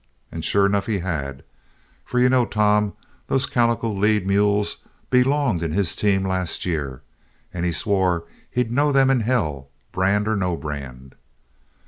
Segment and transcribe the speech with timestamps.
[0.31, 1.43] And sure enough he had;
[2.03, 2.93] for you know, Tom,
[3.27, 4.77] those calico lead mules
[5.11, 7.03] belonged in his team last year,
[7.53, 11.13] and he swore he'd know them in hell, brand or no brand.